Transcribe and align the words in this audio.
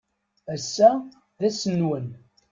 Ass-a 0.53 0.89
d 1.39 1.41
ass-nnwen. 1.47 2.07